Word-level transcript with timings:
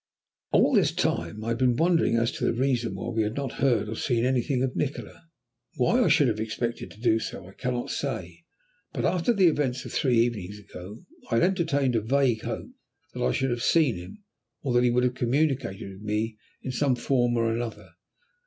All 0.49 0.73
this 0.73 0.91
time 0.95 1.45
I 1.45 1.49
had 1.49 1.59
been 1.59 1.75
wondering 1.75 2.15
as 2.15 2.31
to 2.31 2.43
the 2.45 2.53
reason 2.55 2.95
why 2.95 3.09
we 3.09 3.21
had 3.21 3.35
not 3.35 3.51
heard 3.61 3.87
or 3.87 3.93
seen 3.95 4.25
anything 4.25 4.63
of 4.63 4.75
Nikola. 4.75 5.25
Why 5.75 6.01
I 6.03 6.07
should 6.07 6.27
have 6.27 6.39
expected 6.39 6.89
to 6.89 6.99
do 6.99 7.19
so 7.19 7.45
I 7.47 7.53
cannot 7.53 7.91
say, 7.91 8.43
but 8.93 9.05
after 9.05 9.31
the 9.31 9.45
events 9.45 9.85
of 9.85 9.93
three 9.93 10.17
evenings 10.21 10.57
ago, 10.57 11.03
I 11.29 11.35
had 11.35 11.43
entertained 11.43 11.95
a 11.95 12.01
vague 12.01 12.41
hope 12.41 12.71
that 13.13 13.21
I 13.23 13.31
should 13.31 13.51
have 13.51 13.61
seen 13.61 13.95
him, 13.95 14.23
or 14.63 14.73
that 14.73 14.83
he 14.83 14.89
would 14.89 15.03
have 15.03 15.13
communicated 15.13 15.87
with 15.91 16.01
me 16.01 16.35
in 16.63 16.71
some 16.71 16.95
form 16.95 17.37
or 17.37 17.53
another. 17.53 17.89